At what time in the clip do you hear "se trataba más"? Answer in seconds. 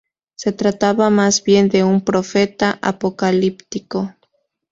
0.33-1.43